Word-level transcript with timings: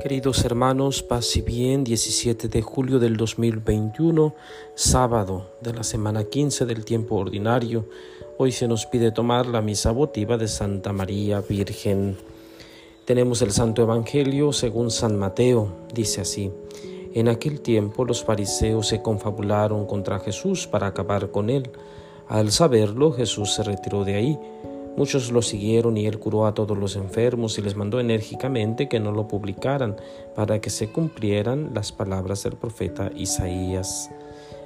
Queridos 0.00 0.46
hermanos, 0.46 1.02
paz 1.02 1.36
y 1.36 1.42
bien, 1.42 1.84
17 1.84 2.48
de 2.48 2.62
julio 2.62 2.98
del 2.98 3.18
2021, 3.18 4.34
sábado 4.74 5.50
de 5.60 5.74
la 5.74 5.82
semana 5.82 6.24
15 6.24 6.64
del 6.64 6.86
tiempo 6.86 7.16
ordinario. 7.16 7.84
Hoy 8.38 8.50
se 8.50 8.66
nos 8.66 8.86
pide 8.86 9.12
tomar 9.12 9.44
la 9.44 9.60
misa 9.60 9.90
votiva 9.90 10.38
de 10.38 10.48
Santa 10.48 10.94
María 10.94 11.42
Virgen. 11.42 12.16
Tenemos 13.04 13.42
el 13.42 13.52
Santo 13.52 13.82
Evangelio 13.82 14.54
según 14.54 14.90
San 14.90 15.18
Mateo, 15.18 15.70
dice 15.92 16.22
así. 16.22 16.50
En 17.12 17.28
aquel 17.28 17.60
tiempo 17.60 18.06
los 18.06 18.24
fariseos 18.24 18.88
se 18.88 19.02
confabularon 19.02 19.84
contra 19.84 20.18
Jesús 20.18 20.66
para 20.66 20.86
acabar 20.86 21.30
con 21.30 21.50
él. 21.50 21.70
Al 22.26 22.52
saberlo, 22.52 23.12
Jesús 23.12 23.52
se 23.52 23.64
retiró 23.64 24.04
de 24.04 24.14
ahí 24.14 24.38
Muchos 24.96 25.30
lo 25.30 25.40
siguieron 25.40 25.96
y 25.96 26.06
él 26.06 26.18
curó 26.18 26.46
a 26.46 26.54
todos 26.54 26.76
los 26.76 26.96
enfermos 26.96 27.56
y 27.58 27.62
les 27.62 27.76
mandó 27.76 28.00
enérgicamente 28.00 28.88
que 28.88 29.00
no 29.00 29.12
lo 29.12 29.28
publicaran 29.28 29.96
para 30.34 30.60
que 30.60 30.68
se 30.68 30.90
cumplieran 30.90 31.70
las 31.74 31.92
palabras 31.92 32.42
del 32.42 32.56
profeta 32.56 33.10
Isaías. 33.14 34.10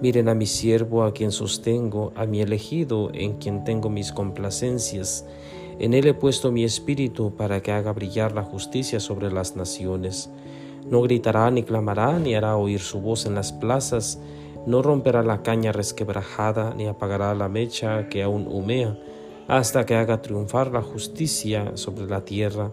Miren 0.00 0.28
a 0.28 0.34
mi 0.34 0.46
siervo 0.46 1.04
a 1.04 1.12
quien 1.12 1.32
sostengo, 1.32 2.12
a 2.16 2.26
mi 2.26 2.40
elegido 2.40 3.10
en 3.12 3.34
quien 3.34 3.64
tengo 3.64 3.88
mis 3.88 4.10
complacencias. 4.10 5.26
En 5.78 5.92
él 5.92 6.06
he 6.06 6.14
puesto 6.14 6.50
mi 6.50 6.64
espíritu 6.64 7.36
para 7.36 7.62
que 7.62 7.72
haga 7.72 7.92
brillar 7.92 8.32
la 8.32 8.42
justicia 8.42 9.00
sobre 9.00 9.30
las 9.30 9.54
naciones. 9.54 10.30
No 10.90 11.02
gritará 11.02 11.50
ni 11.50 11.62
clamará 11.62 12.18
ni 12.18 12.34
hará 12.34 12.56
oír 12.56 12.80
su 12.80 13.00
voz 13.00 13.26
en 13.26 13.34
las 13.34 13.52
plazas, 13.52 14.18
no 14.66 14.82
romperá 14.82 15.22
la 15.22 15.42
caña 15.42 15.72
resquebrajada 15.72 16.74
ni 16.74 16.86
apagará 16.86 17.34
la 17.34 17.48
mecha 17.48 18.08
que 18.08 18.22
aún 18.22 18.48
humea 18.48 18.98
hasta 19.48 19.86
que 19.86 19.94
haga 19.94 20.22
triunfar 20.22 20.72
la 20.72 20.82
justicia 20.82 21.72
sobre 21.76 22.06
la 22.06 22.24
tierra, 22.24 22.70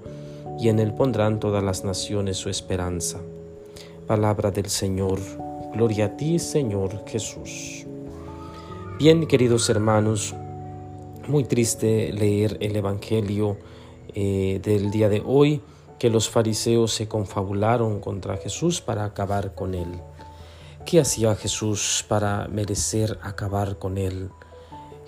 y 0.59 0.69
en 0.69 0.79
él 0.79 0.93
pondrán 0.93 1.39
todas 1.39 1.63
las 1.63 1.83
naciones 1.83 2.37
su 2.37 2.49
esperanza. 2.49 3.19
Palabra 4.07 4.51
del 4.51 4.69
Señor, 4.69 5.19
gloria 5.73 6.05
a 6.05 6.17
ti, 6.17 6.39
Señor 6.39 7.03
Jesús. 7.07 7.85
Bien, 8.99 9.25
queridos 9.27 9.69
hermanos, 9.69 10.35
muy 11.27 11.43
triste 11.43 12.11
leer 12.13 12.57
el 12.59 12.75
Evangelio 12.75 13.57
eh, 14.13 14.59
del 14.63 14.91
día 14.91 15.09
de 15.09 15.23
hoy, 15.25 15.61
que 15.97 16.09
los 16.09 16.29
fariseos 16.29 16.93
se 16.93 17.07
confabularon 17.07 17.99
contra 17.99 18.37
Jesús 18.37 18.81
para 18.81 19.05
acabar 19.05 19.55
con 19.55 19.73
él. 19.73 19.87
¿Qué 20.85 20.99
hacía 20.99 21.35
Jesús 21.35 22.05
para 22.07 22.47
merecer 22.49 23.17
acabar 23.23 23.79
con 23.79 23.97
él? 23.97 24.29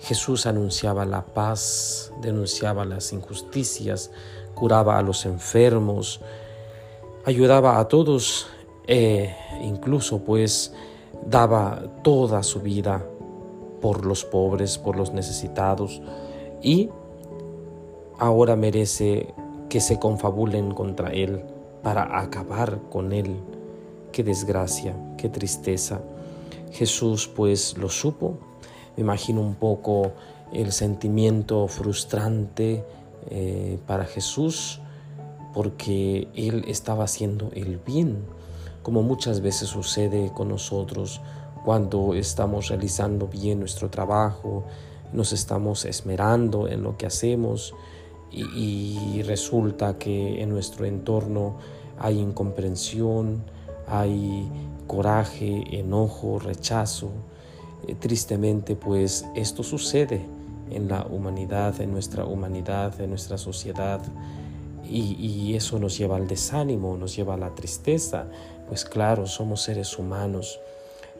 Jesús 0.00 0.46
anunciaba 0.46 1.04
la 1.04 1.24
paz, 1.24 2.12
denunciaba 2.20 2.84
las 2.84 3.12
injusticias, 3.12 4.10
curaba 4.54 4.98
a 4.98 5.02
los 5.02 5.26
enfermos, 5.26 6.20
ayudaba 7.24 7.78
a 7.78 7.88
todos 7.88 8.46
e 8.86 9.34
incluso 9.62 10.20
pues 10.20 10.72
daba 11.26 11.82
toda 12.02 12.42
su 12.42 12.60
vida 12.60 13.04
por 13.80 14.04
los 14.04 14.24
pobres, 14.24 14.78
por 14.78 14.96
los 14.96 15.12
necesitados 15.12 16.00
y 16.62 16.88
ahora 18.18 18.56
merece 18.56 19.34
que 19.68 19.80
se 19.80 19.98
confabulen 19.98 20.72
contra 20.72 21.12
él 21.12 21.44
para 21.82 22.18
acabar 22.18 22.80
con 22.90 23.12
él. 23.12 23.36
Qué 24.12 24.22
desgracia, 24.22 24.94
qué 25.18 25.28
tristeza. 25.28 26.00
Jesús 26.72 27.28
pues 27.28 27.76
lo 27.76 27.88
supo, 27.88 28.38
me 28.96 29.02
imagino 29.02 29.40
un 29.40 29.54
poco 29.54 30.12
el 30.52 30.72
sentimiento 30.72 31.68
frustrante 31.68 32.84
eh, 33.28 33.78
para 33.86 34.04
Jesús 34.04 34.80
porque 35.52 36.28
Él 36.34 36.64
estaba 36.68 37.04
haciendo 37.04 37.50
el 37.54 37.78
bien, 37.78 38.24
como 38.82 39.02
muchas 39.02 39.40
veces 39.40 39.68
sucede 39.68 40.30
con 40.34 40.48
nosotros 40.48 41.20
cuando 41.64 42.14
estamos 42.14 42.68
realizando 42.68 43.26
bien 43.26 43.58
nuestro 43.58 43.90
trabajo, 43.90 44.64
nos 45.12 45.32
estamos 45.32 45.84
esmerando 45.84 46.68
en 46.68 46.82
lo 46.82 46.96
que 46.96 47.06
hacemos 47.06 47.74
y 48.30 49.22
resulta 49.22 49.96
que 49.98 50.42
en 50.42 50.50
nuestro 50.50 50.84
entorno 50.84 51.56
hay 51.98 52.18
incomprensión, 52.18 53.42
hay 53.88 54.50
coraje, 54.86 55.64
enojo, 55.70 56.38
rechazo 56.38 57.10
eh, 57.86 57.94
tristemente, 57.94 58.76
pues 58.76 59.26
esto 59.34 59.62
sucede 59.62 60.20
en 60.70 60.88
la 60.88 61.06
humanidad, 61.06 61.80
en 61.80 61.92
nuestra 61.92 62.24
humanidad, 62.24 63.00
en 63.00 63.10
nuestra 63.10 63.38
sociedad. 63.38 64.00
Y, 64.88 65.54
eso 65.56 65.78
nos 65.78 65.98
lleva 65.98 66.16
al 66.16 66.28
desánimo, 66.28 66.96
nos 66.96 67.16
lleva 67.16 67.34
a 67.34 67.36
la 67.36 67.54
tristeza, 67.54 68.26
pues 68.68 68.84
claro, 68.84 69.26
somos 69.26 69.62
seres 69.62 69.98
humanos. 69.98 70.60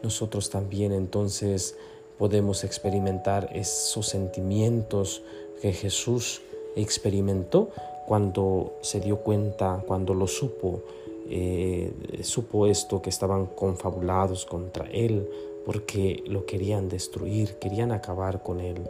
Nosotros 0.03 0.49
también 0.49 0.93
entonces 0.93 1.75
podemos 2.17 2.63
experimentar 2.63 3.49
esos 3.53 4.07
sentimientos 4.07 5.23
que 5.61 5.73
Jesús 5.73 6.41
experimentó 6.75 7.71
cuando 8.05 8.77
se 8.81 8.99
dio 8.99 9.17
cuenta, 9.17 9.83
cuando 9.85 10.13
lo 10.13 10.27
supo, 10.27 10.83
eh, 11.29 11.91
supo 12.21 12.67
esto 12.67 13.01
que 13.01 13.09
estaban 13.09 13.47
confabulados 13.47 14.45
contra 14.45 14.87
Él, 14.91 15.27
porque 15.67 16.23
lo 16.25 16.45
querían 16.45 16.87
destruir, 16.87 17.55
querían 17.55 17.91
acabar 17.91 18.41
con 18.41 18.61
él. 18.61 18.89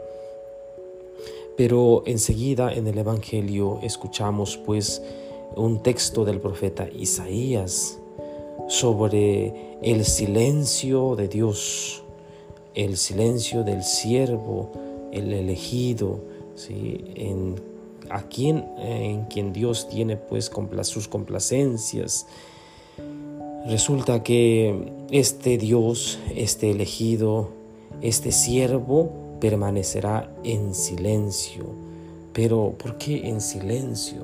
Pero 1.57 2.03
enseguida 2.05 2.71
en 2.71 2.85
el 2.85 2.99
Evangelio 2.99 3.79
escuchamos 3.81 4.57
pues 4.57 5.01
un 5.55 5.81
texto 5.81 6.23
del 6.23 6.39
profeta 6.39 6.87
Isaías 6.87 7.97
sobre 8.67 9.79
el 9.81 10.05
silencio 10.05 11.15
de 11.15 11.27
Dios, 11.27 12.03
el 12.75 12.97
silencio 12.97 13.63
del 13.63 13.81
siervo, 13.81 14.69
el 15.11 15.33
elegido, 15.33 16.19
¿sí? 16.53 17.05
en, 17.15 17.55
a 18.11 18.21
quien, 18.21 18.63
en 18.77 19.25
quien 19.25 19.51
Dios 19.51 19.89
tiene 19.89 20.15
pues 20.15 20.51
sus 20.83 21.07
complacencias, 21.07 22.27
Resulta 23.65 24.23
que 24.23 24.93
este 25.11 25.57
Dios, 25.57 26.19
este 26.35 26.71
elegido, 26.71 27.49
este 28.01 28.31
siervo 28.31 29.11
permanecerá 29.39 30.31
en 30.43 30.73
silencio. 30.73 31.65
Pero 32.33 32.75
¿por 32.77 32.97
qué 32.97 33.27
en 33.27 33.41
silencio? 33.41 34.21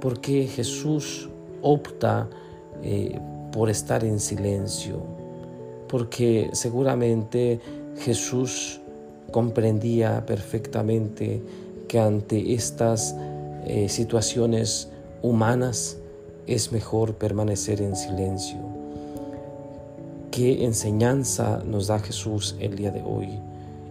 Porque 0.00 0.46
Jesús 0.46 1.28
opta 1.62 2.28
eh, 2.82 3.18
por 3.52 3.70
estar 3.70 4.04
en 4.04 4.20
silencio. 4.20 5.02
Porque 5.88 6.50
seguramente 6.52 7.60
Jesús 7.98 8.80
comprendía 9.30 10.24
perfectamente 10.26 11.42
que 11.88 11.98
ante 11.98 12.54
estas 12.54 13.14
eh, 13.66 13.88
situaciones 13.88 14.88
humanas 15.22 15.98
es 16.46 16.72
mejor 16.72 17.14
permanecer 17.14 17.80
en 17.80 17.96
silencio. 17.96 18.58
Qué 20.30 20.64
enseñanza 20.64 21.62
nos 21.64 21.88
da 21.88 21.98
Jesús 21.98 22.56
el 22.58 22.76
día 22.76 22.90
de 22.90 23.02
hoy 23.02 23.38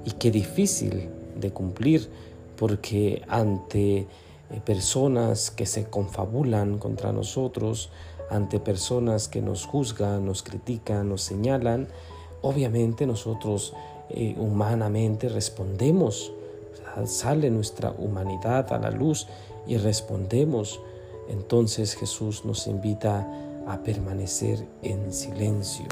y 0.06 0.12
qué 0.12 0.32
difícil 0.32 1.10
de 1.40 1.52
cumplir 1.52 2.10
porque 2.58 3.22
ante 3.28 3.98
eh, 3.98 4.08
personas 4.66 5.52
que 5.52 5.66
se 5.66 5.86
confabulan 5.86 6.78
contra 6.78 7.12
nosotros, 7.12 7.90
ante 8.30 8.60
personas 8.60 9.28
que 9.28 9.42
nos 9.42 9.66
juzgan, 9.66 10.26
nos 10.26 10.42
critican, 10.44 11.10
nos 11.10 11.22
señalan, 11.22 11.88
obviamente 12.42 13.06
nosotros 13.06 13.74
eh, 14.10 14.36
humanamente 14.38 15.30
respondemos, 15.30 16.32
sale 17.06 17.50
nuestra 17.50 17.92
humanidad 17.92 18.74
a 18.74 18.78
la 18.80 18.92
luz 18.92 19.28
y 19.68 19.78
respondemos 19.78 20.82
entonces 21.32 21.96
Jesús 21.96 22.46
nos 22.46 22.68
invita 22.68 23.28
a 23.66 23.82
permanecer 23.84 24.68
en 24.82 25.14
silencio. 25.14 25.86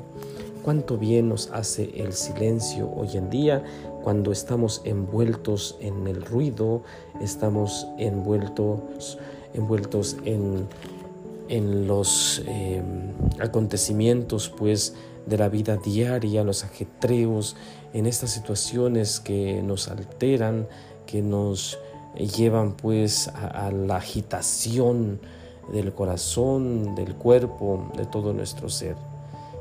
Cuánto 0.63 0.97
bien 0.97 1.29
nos 1.29 1.49
hace 1.51 1.89
el 1.95 2.13
silencio 2.13 2.91
hoy 2.93 3.15
en 3.15 3.29
día 3.29 3.63
cuando 4.03 4.31
estamos 4.31 4.81
envueltos 4.83 5.77
en 5.79 6.05
el 6.07 6.23
ruido, 6.23 6.83
estamos 7.21 7.87
envueltos, 7.97 9.17
envueltos 9.53 10.17
en, 10.25 10.67
en 11.47 11.87
los 11.87 12.41
em, 12.45 13.13
acontecimientos 13.39 14.49
pues 14.49 14.95
de 15.25 15.37
la 15.37 15.47
vida 15.47 15.77
diaria, 15.77 16.43
los 16.43 16.63
ajetreos, 16.63 17.55
en 17.93 18.05
estas 18.05 18.31
situaciones 18.31 19.19
que 19.19 19.61
nos 19.63 19.87
alteran, 19.87 20.67
que 21.05 21.21
nos 21.21 21.79
llevan 22.15 22.73
pues 22.73 23.27
a, 23.29 23.71
la 23.71 23.97
agitación 23.97 25.19
del 25.71 25.93
corazón, 25.93 26.95
del 26.95 27.15
cuerpo, 27.15 27.91
de 27.95 28.05
todo 28.05 28.33
nuestro 28.33 28.69
ser. 28.69 28.95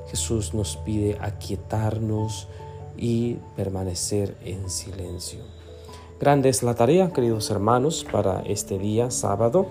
Jesús 0.08 0.54
nos 0.54 0.76
pide 0.76 1.18
aquietarnos 1.20 2.48
y 2.96 3.34
permanecer 3.56 4.36
en 4.44 4.70
silencio. 4.70 5.40
Grande 6.18 6.48
es 6.48 6.62
la 6.62 6.74
tarea, 6.74 7.12
queridos 7.12 7.50
hermanos, 7.50 8.04
para 8.10 8.40
este 8.40 8.78
día 8.78 9.10
sábado. 9.10 9.66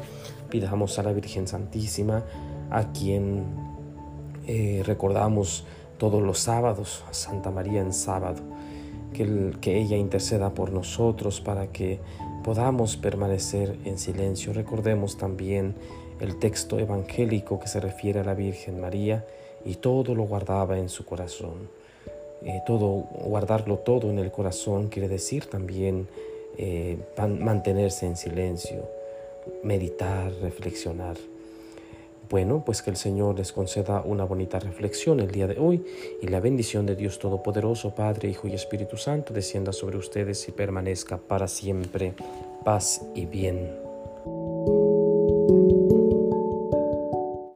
Pidamos 0.49 0.97
a 0.97 1.03
la 1.03 1.11
Virgen 1.11 1.47
Santísima 1.47 2.23
a 2.69 2.91
quien 2.93 3.45
eh, 4.45 4.81
recordamos 4.85 5.65
todos 5.97 6.21
los 6.21 6.39
sábados, 6.39 7.03
a 7.09 7.13
Santa 7.13 7.51
María 7.51 7.81
en 7.81 7.91
sábado, 7.91 8.41
que, 9.13 9.51
que 9.59 9.77
ella 9.77 9.97
interceda 9.97 10.53
por 10.53 10.71
nosotros 10.71 11.41
para 11.41 11.67
que 11.67 11.99
podamos 12.47 12.95
permanecer 12.95 13.75
en 13.83 13.97
silencio. 13.97 14.53
Recordemos 14.53 15.17
también 15.17 15.75
el 16.21 16.39
texto 16.39 16.79
evangélico 16.79 17.59
que 17.59 17.67
se 17.67 17.81
refiere 17.81 18.21
a 18.21 18.23
la 18.23 18.35
Virgen 18.35 18.79
María 18.79 19.25
y 19.65 19.75
todo 19.75 20.15
lo 20.15 20.23
guardaba 20.23 20.79
en 20.79 20.87
su 20.87 21.03
corazón. 21.03 21.69
Eh, 22.45 22.61
todo, 22.65 23.03
guardarlo 23.25 23.79
todo 23.79 24.09
en 24.09 24.17
el 24.17 24.31
corazón 24.31 24.87
quiere 24.87 25.09
decir 25.09 25.47
también 25.47 26.07
eh, 26.57 26.97
mantenerse 27.17 28.05
en 28.05 28.15
silencio, 28.15 28.87
meditar, 29.61 30.31
reflexionar. 30.41 31.17
Bueno, 32.29 32.63
pues 32.65 32.81
que 32.81 32.89
el 32.89 32.97
Señor 32.97 33.37
les 33.37 33.53
conceda 33.53 34.01
una 34.01 34.25
bonita 34.25 34.59
reflexión 34.59 35.19
el 35.19 35.31
día 35.31 35.47
de 35.47 35.57
hoy 35.59 35.85
y 36.21 36.27
la 36.27 36.41
bendición 36.41 36.85
de 36.85 36.95
Dios 36.95 37.19
Todopoderoso, 37.19 37.95
Padre, 37.95 38.29
Hijo 38.29 38.47
y 38.47 38.53
Espíritu 38.53 38.97
Santo 38.97 39.33
descienda 39.33 39.71
sobre 39.71 39.97
ustedes 39.97 40.47
y 40.49 40.51
permanezca 40.51 41.17
para 41.17 41.47
siempre. 41.47 42.13
Paz 42.65 43.01
y 43.15 43.25
bien. 43.25 43.69